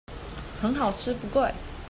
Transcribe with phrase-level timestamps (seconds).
[0.59, 1.53] 很好吃不貴